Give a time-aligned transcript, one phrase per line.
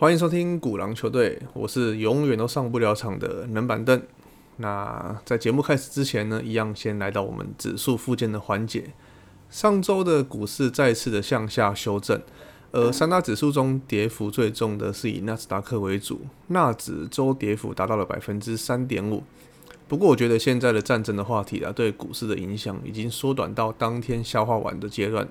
[0.00, 4.00] 欢迎收听古狼球队，我是永远都上不了场的冷板凳。
[4.58, 8.92] 那在节目开始之前呢，一样先来到我们指数附件的环节。
[9.50, 12.22] 上周的股市再次的向下修正，
[12.70, 19.24] 呃三大指数中跌幅最重的是以纳斯达克为主，纳指周跌幅达到了百分之三点五。
[19.88, 25.26] 不过我觉得现在的战争的话题啊，对股市的影响已经缩短到当天消化完的阶段。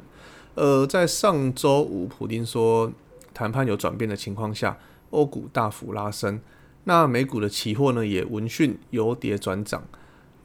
[0.56, 2.92] 呃，在上周五，普丁说。
[3.38, 4.80] 谈判有转变的情况下，
[5.12, 6.41] 欧股大幅拉升，
[6.86, 9.84] 那美股的期货呢也闻讯由跌转涨，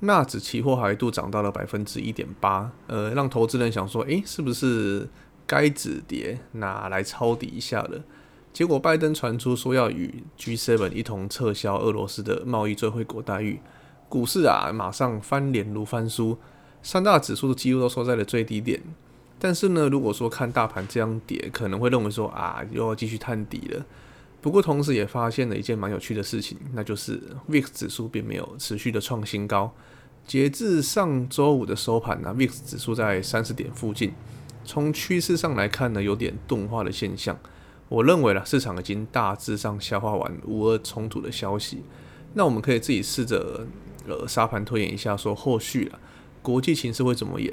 [0.00, 5.08] 纳指期货还一度涨到了百分之一点八，呃，让投资人想说，诶，是不是
[5.46, 8.04] 该止跌，拿来抄底一下了？
[8.52, 13.58] 结果拜登传出说要与 G7 一同撤销俄罗斯的贸易最惠国待遇，
[14.10, 16.36] 股市啊马上翻脸如翻书，
[16.82, 18.82] 三大指数的几乎都收在了最低点。
[19.44, 23.84] 但是呢，如果说看大盘这样跌，可能会认为说啊，又要继续探底了。
[24.40, 29.74] 不过同时也发现了一件蛮有趣的事情，那就是 VIX 指数并没有持续的创新高。
[30.24, 34.12] 截至上周五的收盘呢，VIX 指数在三十点附近。
[34.64, 37.36] 从趋势上来看呢，有点钝化的现象。
[37.88, 41.82] 我认为啦，市场已经大致上消化完无二冲突的消息。
[42.34, 43.66] 那我们可以自己试着
[44.06, 45.98] 呃沙盘推演一下，说后续啊
[46.40, 47.52] 国际形势会怎么演。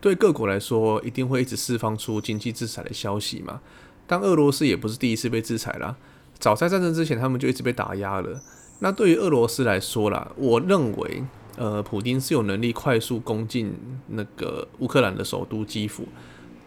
[0.00, 3.60] 对各国来说，一定会一直释放出经济制裁的消息嘛？
[4.06, 5.96] 但俄罗斯也不是第一次被制裁啦，
[6.38, 8.40] 早在战争之前，他们就一直被打压了。
[8.78, 11.24] 那对于俄罗斯来说啦，我认为，
[11.56, 13.74] 呃，普京是有能力快速攻进
[14.06, 16.06] 那个乌克兰的首都基辅，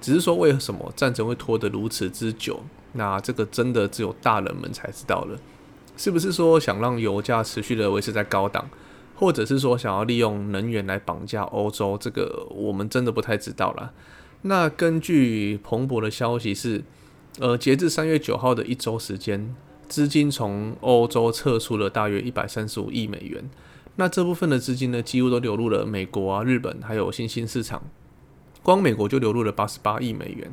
[0.01, 2.61] 只是说为什么战争会拖得如此之久？
[2.93, 5.39] 那这个真的只有大人们才知道了。
[5.95, 8.69] 是不是说想让油价持续的维持在高档？
[9.21, 13.93] 或者是说想要利用能源来绑架欧洲，这个我们真的不太知道了。
[14.41, 16.83] 那根据彭博的消息是，
[17.37, 19.55] 呃，截至三月九号的一周时间，
[19.87, 23.47] 资金从欧洲撤出了大约一百三十五亿美元。
[23.97, 27.83] 那这部分的资金呢，几乎都流入了美国啊、日本还有新兴市场。
[28.63, 30.51] 光美国就流入了八十八亿美元，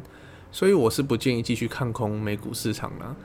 [0.52, 3.16] 所以我是不建议继续看空美股市场了。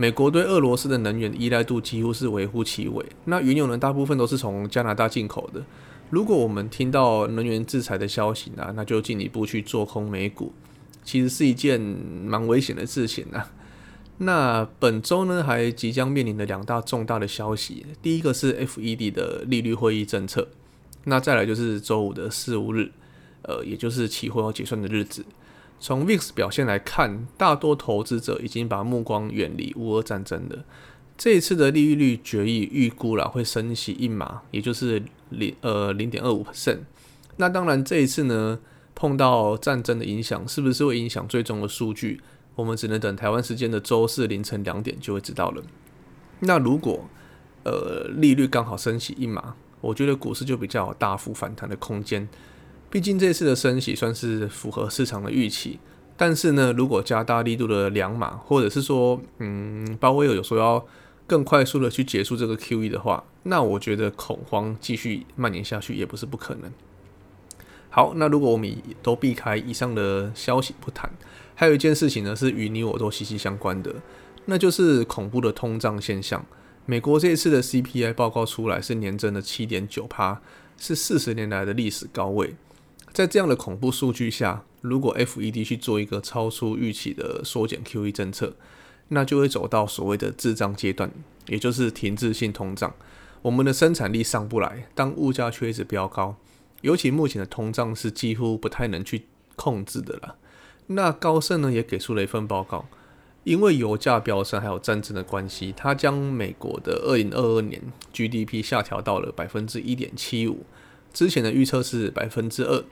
[0.00, 3.04] 美国对俄罗斯的能源依赖度几乎是微乎其微。
[3.26, 5.62] 那原油呢，大部分都是从加拿大进口的。
[6.08, 10.54] 如果我们听到能源制裁的消息呢，那就进一步去做空美股，
[11.04, 13.52] 其实是一件蛮危险的事情啊。
[14.16, 20.48] 那本周呢，还即将面临的两大重大的消息，第一个是 FED 的利率会议政策，
[21.04, 22.90] 那再来就是周五的四五日，
[23.42, 25.22] 呃，也就是期货要结算的日子。
[25.80, 30.64] 从 VIX 表现来看，大多投资者已经把目光远离乌俄战争了。
[31.16, 36.80] 这一次的利率决议预估了会升息一码，也就是零呃零点二五 percent。
[37.36, 38.58] 那当然这一次呢
[38.94, 42.20] 碰到战争的影响，是不是会影响最终的数据？
[42.54, 45.62] 我们只能等台湾时间的周四凌晨两点就会知道了。
[46.40, 47.08] 那如果
[47.64, 52.28] 呃利率刚好升息一码，我觉得股市就比较有大幅反弹的空间。
[52.90, 55.78] 毕竟这次的升息算是符合市场的预期，
[56.16, 60.84] 但是呢，如果加大力度的两码，或者是说，嗯，鲍威尔有说要
[61.26, 66.72] 更快速的去结束这个 QE 的话，那我觉得恐慌继续蔓延下去也不是不可能。
[67.88, 71.08] 好，那如果我们都避开以上的消息不谈，
[71.54, 73.94] 还有一件事情呢，是与你我都息息相关的，
[74.46, 76.44] 那就是恐怖的通胀现象。
[76.86, 80.40] 美国这一次的 CPI 报告出来是年增的七点九趴，
[80.76, 82.56] 是四十年来的历史高位。
[83.12, 88.54] 在这样的恐怖数据下，如果 FED 去做一个超出预期的缩减 QE 政策，
[89.08, 91.10] 那就会走到所谓的滞胀阶段，
[91.48, 92.94] 也就是停滞性通胀。
[93.42, 96.36] 我们的生产力上不来，当物价却一直飙高，
[96.82, 99.26] 尤其目前的通胀是几乎不太能去
[99.56, 100.36] 控制的了。
[100.86, 102.86] 那高盛呢也给出了一份报告，
[103.42, 107.82] 因为油价飙升还有战争的关系，它将美国的二零二二年
[108.12, 110.64] GDP 下调到了百分之一点七五，
[111.12, 112.84] 之前的预测是百分之二。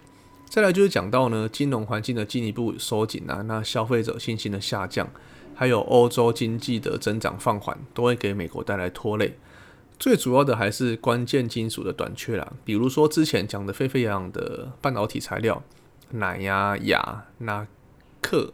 [0.49, 5.09] 再来就是讲到呢，金融环境的进一步收紧啊，那消费者信心的下降，
[5.55, 9.37] 还有欧洲经济的增长放缓，都会给美国带来拖累。
[9.99, 15.63] 最主要的还是关键金属的短缺啦，比如说之前讲的沸沸扬扬的半导体材料，
[16.13, 17.67] 奶呀、亚、那
[18.23, 18.53] 克、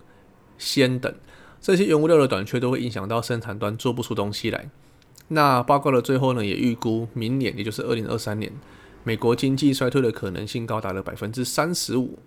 [0.58, 1.14] 铅等
[1.60, 4.68] 这些原物料的短缺，都会影响到生产端做不出东西来。
[5.28, 8.52] 那报告的最后呢，也预估明年，也就是二零二三年。
[9.04, 12.18] 美国经济衰退的可能性高达了百分之三十五。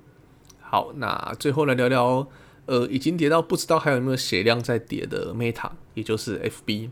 [0.61, 2.27] 好，那最后来聊聊，
[2.67, 6.89] 呃，已经跌到不知道还有没有血量在跌的 Meta，也就是 FB。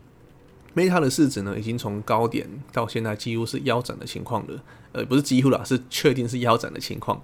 [0.74, 4.62] Meta 的市值呢，已经从高点到现在几乎是腰斩的情况了。
[4.92, 7.20] 呃，不是几乎啦，是确定是腰斩的情况。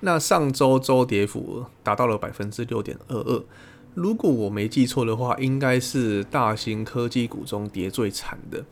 [0.00, 3.44] 那上周周跌幅达到了百分之六点二二。
[3.94, 8.64] 如果我没记错的话，应该是大型科技股中跌最惨的。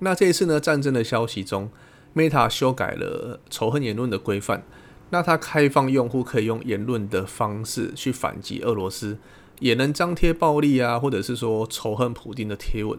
[0.00, 1.70] 那这一次呢，战争的消息中
[2.14, 4.64] ，Meta 修改了仇恨言论的规范，
[5.10, 9.18] 那它开放用户可以用言论的方式去反击俄罗斯，
[9.60, 12.98] 也能张贴暴力啊，或者是说仇恨普丁的贴文，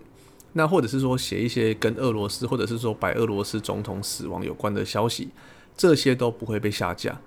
[0.53, 5.29] 那或者是说写一些跟俄罗斯或者是说白俄罗斯总统死亡有关的消息，
[5.75, 7.19] 这些都不会被下架。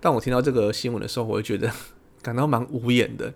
[0.00, 1.70] 当我听到这个新闻的时候，我会觉得
[2.22, 3.32] 感到蛮无言的。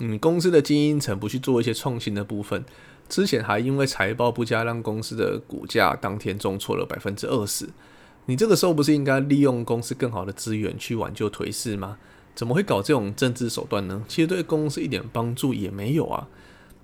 [0.00, 2.64] 嗯，公司的精英层不去做一些创新的部分，
[3.08, 7.68] 之前还因为财报不佳，让公司的股价当天重挫了百分之二十。
[8.26, 11.98] 你这个时候不是应该利用公司更好的资源去挽救颓势吗？
[12.34, 14.04] 怎么会搞这种政治手段呢？
[14.08, 16.28] 其实对公司一点帮助也没有啊。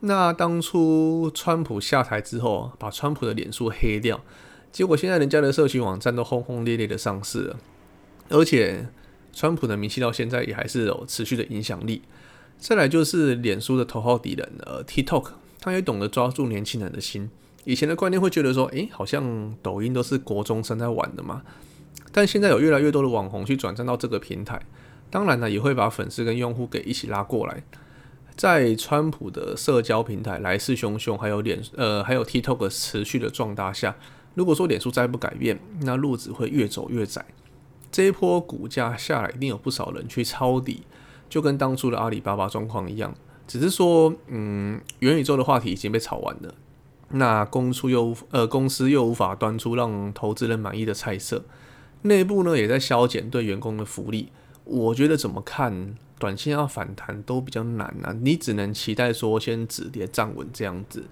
[0.01, 4.21] 那当初川普下台之后，把川普的脸书黑掉，
[4.71, 7.57] 结果现在人家的社群网站都轰轰烈烈的上市了，
[8.29, 8.89] 而且
[9.33, 12.03] 川普的名气到现在也还是有持续的影响力。
[12.59, 15.31] 再来就是脸书的头号敌人，呃，TikTok，
[15.61, 17.31] 他也懂得抓住年轻人的心。
[17.65, 21.43] 以前的观念会觉得说，诶，好像抖音都是国中生在玩的嘛。
[22.13, 24.61] 但现在有越来越多的网红去转战到这个平台，
[25.11, 27.63] 当然呢，也会把粉丝跟用户给一起拉过来。
[28.37, 33.97] 在川普的社交平台来势汹汹，还有脸，呃，还有 TikTok 持续的壮大下，
[34.35, 37.27] 如果说脸书再不改变，那路子会越走越窄。
[37.91, 40.85] 这一波股价下来，一定有不少人去抄底。
[41.29, 43.15] 就跟当初的阿里巴巴状况一样，
[43.49, 46.55] 只是说，嗯，元宇宙的话题已经被炒完了，
[47.11, 51.45] 那公出又呃公司又无法端出让投资人满意的菜色，
[52.03, 54.29] 内部呢也在削减对员工的福利。
[54.65, 61.05] 我觉得怎么看，短线要反弹都比较难啊，你只能期待说先止跌站稳这样子。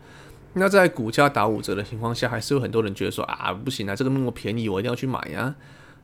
[0.53, 5.55] 那在股价打五折的情况下，还是有很多人觉得说啊，不行啊，这个那么便宜，我一定要去买呀。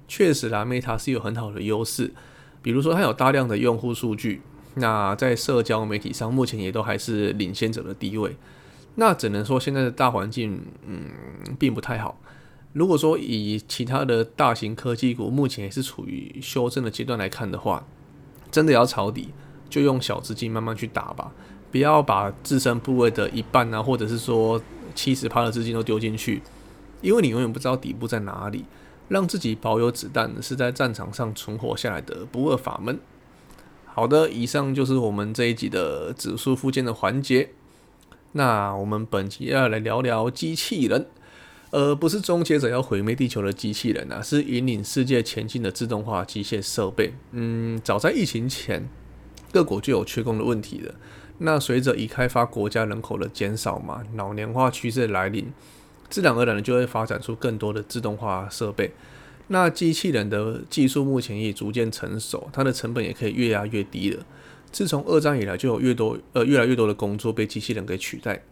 [0.09, 2.13] 确实啦，Meta 是有很好的优势。
[2.61, 4.43] 比如说，它有大量的用户数据，
[4.75, 8.37] 那在社交媒体上目前也都还是领先者的地位。
[8.95, 11.11] 那只能说现在的大环境，嗯，
[11.59, 12.19] 并不太好。
[12.73, 17.87] 如果说以其他的大型科技股目前也是处于修正的阶段来看的话，
[18.51, 19.29] 真的要抄底，
[19.69, 21.33] 就用小资金慢慢去打吧，
[21.71, 24.61] 不要把自身部位的一半啊，或者是说
[24.95, 26.43] 七十趴的资金都丢进去，
[27.01, 28.65] 因为你永远不知道底部在哪里。
[29.09, 32.99] 让自己保有子弹是在战场上存活下来的不二法门。
[33.95, 37.51] 好的，以上就是我们这一集的指数附件的环节。
[38.33, 41.07] 那我们本集要来聊聊机器人，
[41.71, 47.13] 而不是终结者要毁灭地球的机器人啊，是引领世界前进的自动化机械设备。
[47.33, 48.89] 嗯，早在疫情前，
[49.53, 50.95] 各国就有缺工的问题了。
[51.37, 55.53] 那随着已开发国家人口的减少嘛，老年化趋势来临。
[56.09, 58.93] 自然而然的就会发展出更多的自动化设备。
[59.53, 64.25] 那机器人的技术目前也逐渐成熟，它的成本也可以越压越低了。
[64.73, 68.43] 自从二战以来，就有越多呃越来越多的工作被机器人给取代。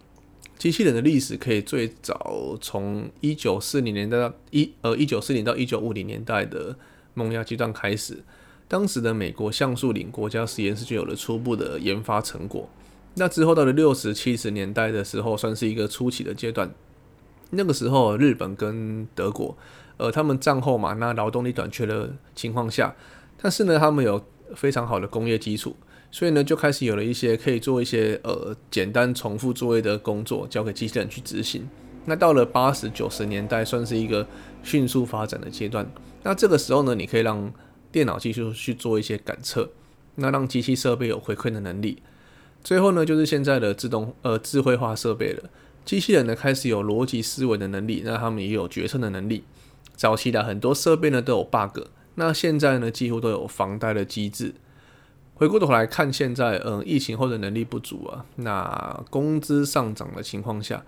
[0.58, 6.76] 机器人的历史可以最早从一九四零年代到一呃一九四零到一九五零年代的
[7.14, 8.22] 萌芽阶段开始，
[8.68, 12.68] 当时的美国橡树岭国家实验室就有了初步的研发成果。
[13.14, 16.70] 那之后到了六十七十年代的时候，算是一个初期的阶段。
[17.52, 19.56] 那个时候，日本跟德国，
[20.00, 22.96] 呃，他们战后嘛，那劳动力短缺的情况下，
[23.36, 24.24] 但是呢，他们有
[24.56, 25.76] 非常好的工业基础，
[26.10, 31.68] 所以呢，就开始有了一些可以做一些呃简单重复作业的工作，交给机器人去执行。
[32.06, 34.26] 那到了八十九十年代，算是一个
[34.62, 35.86] 迅速发展的阶段。
[36.22, 37.52] 那这个时候呢，你可以让
[37.92, 39.68] 电脑技术去做一些感测，
[40.14, 42.02] 那让机器设备有回馈的能力。
[42.64, 45.50] 最后呢，就是现在的自动呃智慧化设备了。
[45.84, 49.44] 机器人呢开始有逻辑思维的能力，那他们也有决策的能力。
[50.00, 51.80] 早期的很多设备呢都有 bug，
[52.14, 54.54] 那现在呢几乎都有防呆的机制。
[55.34, 60.82] 回过头来看，现在嗯疫情后的能力不足啊，那工资上涨的情况下，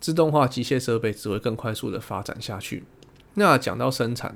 [0.00, 2.84] 自动化机械设备只会更快速的发展下去。
[3.34, 4.34] 那讲到生产，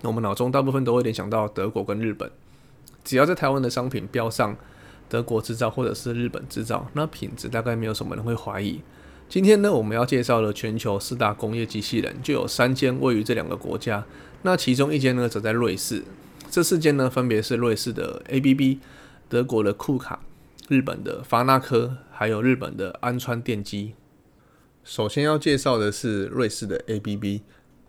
[0.00, 2.30] 我们脑中大部分都会联想到德国跟日本。
[3.04, 4.56] 只要在台湾的商品标上
[5.10, 8.80] 德国制造或者是日本制造，那品质大概没有什么人会怀疑。
[9.32, 14.04] 今天呢，我们要介绍的全球四大工业机器人，就有三间位于这两个国家。
[14.42, 16.02] 那其中一间呢，则在瑞士。
[16.50, 18.76] 这四间呢，分别是瑞士的 ABB、
[19.30, 20.20] 德国的库卡、
[20.68, 23.94] 日本的法纳科，还有日本的安川电机。
[24.84, 27.40] 首先要介绍的是瑞士的 ABB。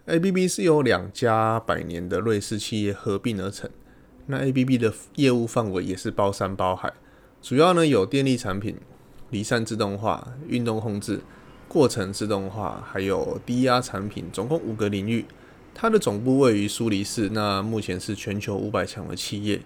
[0.05, 3.69] ABB 是由两家百年的瑞士企业合并而成。
[4.27, 6.93] 那 ABB 的业务范围也是包山包海，
[7.41, 8.77] 主要呢有电力产品。
[9.33, 11.19] 离散自动化、运动控制、
[11.67, 15.25] 过程自动化，还有低压产品，总共五个领域。
[15.73, 19.59] 它的总部位于苏黎世，那目前是全球五百强的企业。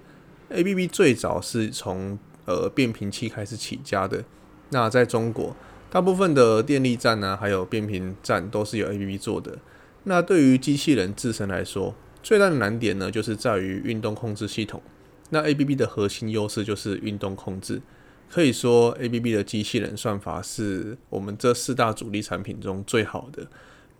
[0.50, 4.24] ABB 最早是从呃变频器开始起家的。
[4.70, 5.54] 那在中国，
[5.90, 9.60] 大部分的电力站呢，还有变频站都是由 ABB 做的。
[10.06, 11.94] 那对于机器人自身来说，
[12.24, 14.82] 最大的难点呢，就是在于运动控制系统。
[15.30, 17.82] 那 ABB 的核心优势就是运动控制，
[18.30, 23.48] 可以说 ABB 的机器人算法是我们这四大主力产品中最好的。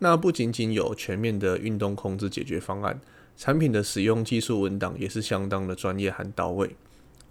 [0.00, 3.00] 那不仅仅有全面的运动控制解决方案，
[3.36, 6.70] 产品的使用技术文档也是相当的专业和到位。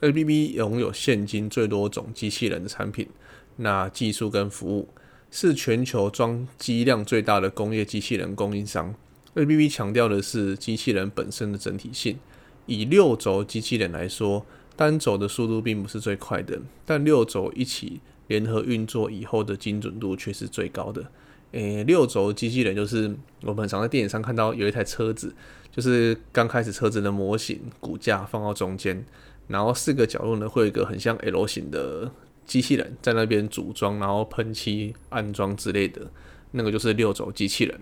[0.01, 3.08] ABB 拥有现今最多种机器人的产品，
[3.56, 4.89] 那技术跟服务
[5.32, 8.94] 是全球装机量最大的工业机器人供应商。
[9.36, 12.18] ABB 强调的是机器人本身的整体性。
[12.66, 14.46] 以六轴机器人来说，
[14.77, 21.03] 单轴的速度并不是最快的，但六轴一起联合运作以后的精准度却是最高的。
[21.51, 25.34] 诶，六轴机器人就是我们常在电影上看到有一台车子，
[25.72, 29.03] 就是刚开始车子的模型骨架放到中间，
[29.48, 32.12] 然后四个角落呢会有一个很像 L 型的
[32.46, 36.12] 机器人在那边组装，然后喷漆、安装之类的，
[36.51, 37.79] 那个就是六轴机器人。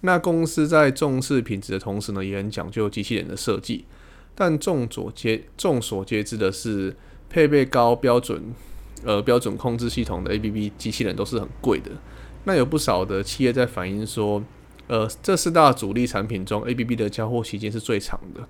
[0.00, 3.84] 那公司在重视品质的同时呢，也很讲究机器人的设计。
[4.36, 6.94] 但众所皆众所皆知的是，
[7.28, 8.54] 配备高标准
[9.02, 11.90] 呃标准控制系统的 ABB 机器人都是很贵的。
[12.44, 14.44] 那有不少的企业在反映说，
[14.86, 18.46] 呃，这四大主力产品中，ABB 的交货期间是最长的。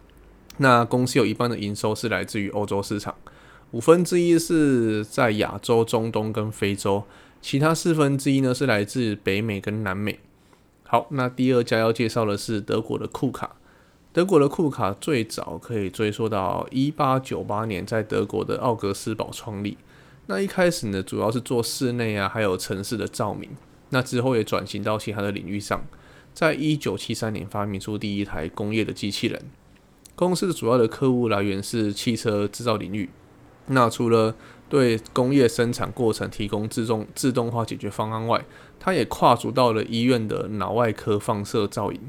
[0.58, 3.14] 那公司有一半的营收是来自于欧洲市场，
[3.70, 7.04] 五分之一是在亚洲、中东跟非洲，
[7.40, 10.18] 其他四分之一呢是来自北美跟南美。
[10.82, 13.56] 好，那第二家要介绍的是德国的库卡。
[14.16, 19.76] 德国的库卡最早可以追溯到一八九八年，在德国的奥格斯堡创立。
[20.24, 23.50] 那一开始呢，主要是做室内啊，还有城市的照明。
[23.90, 25.84] 那之后也转型到其他的领域上。
[26.32, 29.38] 在一九七三年发明出第一台工业的机器人。
[30.14, 33.10] 公司的主要的客户来源是汽车制造领域。
[33.66, 34.34] 那除了
[34.70, 38.42] 对工业生产过程提供自动自动化解决方案外，
[38.80, 42.00] 它也跨足到了医院的脑外科放射造影。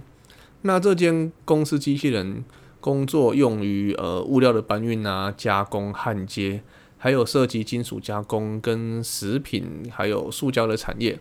[0.64, 2.44] 那这间公司机器人
[2.80, 6.62] 工作用于呃物料的搬运啊、加工、焊接，
[6.98, 11.20] 还有涉及金属加工跟食品，还有塑胶的产业。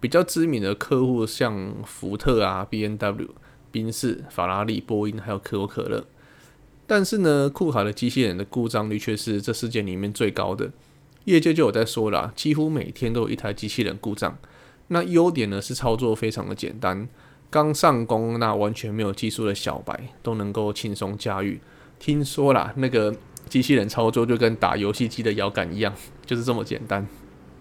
[0.00, 3.34] 比较知名的客户像福特啊、B N W、
[3.72, 6.04] 宾士、法拉利、波音，还有可口可乐。
[6.86, 10.70] 但是呢，库卡的机器人的故障率却是这世界里面最高的。
[11.24, 14.38] 业界就有在说了，几乎每天都有一台机器人故障。
[14.86, 17.08] 那优点呢是操作非常的简单。
[17.50, 21.60] 刚上工那完全没有技术的小白都能够轻松驾驭。
[21.98, 23.14] 听说啦，那个
[23.48, 25.92] 机器人操作就跟打游戏机的摇杆一样，
[26.26, 27.06] 就是这么简单。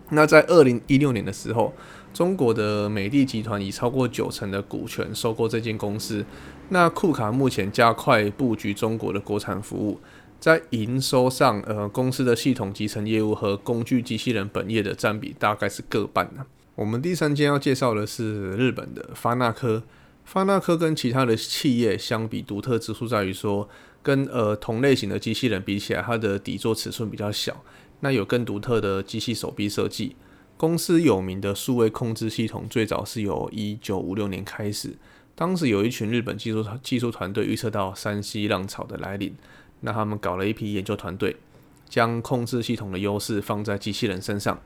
[0.09, 1.73] 那在二零一六年的时候，
[2.13, 6.25] 中国的美的集团以超过九成的股权收购这间公司。
[6.69, 9.99] 那库卡目前加快布局中国的国产服务，
[10.39, 16.45] 在营收上，呃，公司的系统集成业务和工具机器人本业的占比大概是各半呢。
[16.77, 19.81] 我们第三间要介绍的是日本的发那科。
[20.23, 23.67] 发那科跟其他的企业相比，独特之处在于说，
[24.03, 27.63] 跟呃同类型的机器人比起来，它的底座尺寸比较小，
[28.01, 30.15] 那有更独特的机器手臂设计。
[30.55, 34.95] 公司有名的数位控制系统，最早是由一九五六年开始，
[35.33, 39.35] 当时有一群日本技术技术团队预测到山西浪潮的来临，
[39.79, 41.37] 那他们搞了一批研究团队，
[41.89, 44.61] 将控制系统的优势放在机器人身上。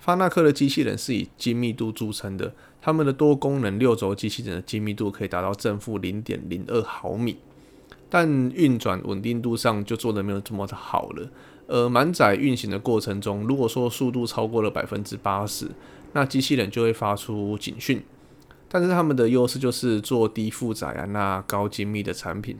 [0.00, 7.38] 发那科的机器人是以精密度著称的，他们的多功能六轴机器人的精密度可以达到正负零点零二毫米，
[8.10, 11.30] 但运转稳定度上就做的没有这么的好了。
[11.66, 15.70] 呃，满载运行的过程中，如果说速度超过了百分之八十，
[16.12, 18.02] 那机器人就会发出警讯。
[18.68, 22.58] 但是他们的优势就是做低负载啊，那高精密的产品，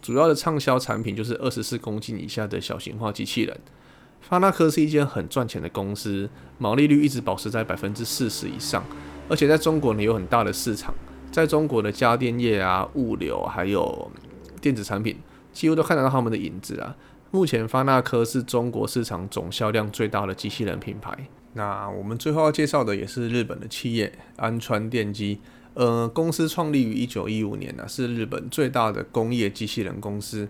[0.00, 3.60] 主要的畅销产品就是二十四公斤以下的小型化机器人。
[4.20, 8.84] 发那科是一间很赚钱的公司，毛利率一直保持在百分之四十以上，
[9.28, 10.94] 而且在中国呢有很大的市场，
[11.32, 14.10] 在中国的家电业啊、物流还有
[14.60, 15.16] 电子产品，
[15.52, 16.94] 几乎都看得到他们的影子啊。
[17.30, 21.16] 目前发那科是中国市场总销量最大的机器人品牌。
[21.54, 25.40] 那我们最后要介绍的也是日本的企业安川电机，
[25.74, 30.48] 呃，公司创立于一九一五年呢，是日本最大的工业机器人公司。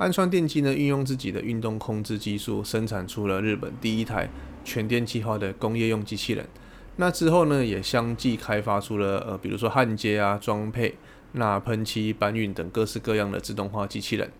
[0.00, 4.30] 安川电机呢，运用自己的运动控制技术，生产出了日本第一台
[4.64, 6.48] 全电气化的工业用机器人。
[6.96, 10.96] 那之后呢，也相继开发出了呃，比如说焊接啊、装配、
[11.32, 14.32] 那喷漆、搬运等各式各样的自动化机器人。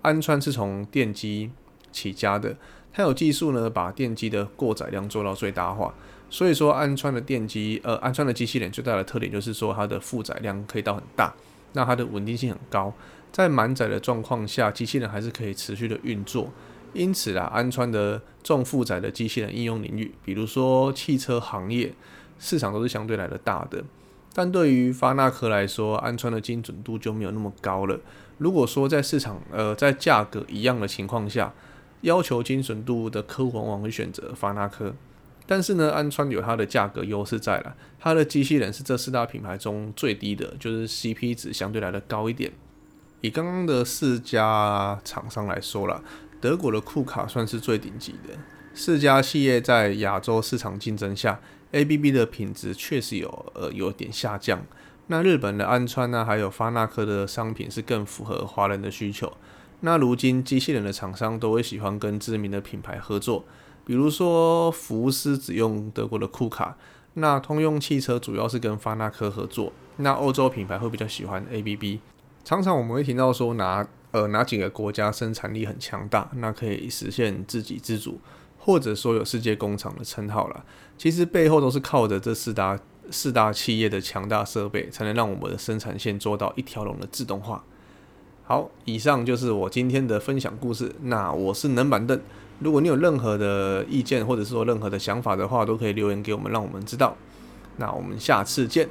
[0.00, 1.50] 安川是从电机
[1.92, 2.56] 起家的，
[2.90, 5.92] 它有技术呢，把电机的过载量做到最大化。
[6.30, 11.34] 所以说，安川的电机，呃，安川的机器人最大的特点就是说，它的负载量可以到很大，
[11.72, 12.92] 那它的稳定性很高。
[13.30, 16.50] 在满载的状况下，机器人还是可以持续的运作，
[16.92, 21.94] 因此啊，安川的重负载的机器人应用领域，比如说汽车行业，
[22.38, 23.82] 市场都是相对来的大的。
[24.34, 27.98] 但对于发那科来说，安川的精准度就没有那么高了。
[28.38, 31.52] 如果说在市场呃在价格一样的情况下，
[32.02, 34.94] 要求精准度的客户往往会选择发那科。
[35.52, 42.50] 但是呢，安川有它的价格优势在了，它的机器人是这四大品牌中最低的，就是 CP 值相对来的高一点。
[43.20, 46.02] 以刚刚的四家厂商来说了，
[46.40, 48.32] 德国的库卡算是最顶级的。
[48.72, 51.38] 四家企业在亚洲市场竞争下
[51.72, 54.64] ，ABB 的品质确实有呃有点下降。
[55.08, 59.30] 那日本的安川呢，还有发那科的商品是更符合华人的需求。
[59.80, 63.44] 那如今机器人的厂商都会喜欢跟知名的品牌合作。
[63.84, 66.76] 比如说，福斯只用德国的库卡，
[67.14, 71.98] 那通用汽车主要是跟发那科合作，那欧洲品牌会比较喜欢 ABB。
[72.44, 78.20] 常常我们会听到说，哪呃哪几个国家生产力很强大，那可以实现自给自足，
[78.58, 80.64] 或者说有世界工厂的称号了。
[80.96, 82.78] 其实背后都是靠着这四大
[83.10, 87.64] 四大企业的强大设备，才能让我们的生产线做到一条龙的自动化。
[88.52, 90.94] 好，以上就是我今天的分享故事。
[91.04, 92.20] 那我是冷板凳。
[92.58, 97.16] 如果你有任何的意见，或者是说任何的想法的话，都可以留言给我们，让我们知道。
[97.78, 98.90] 那我们下次见。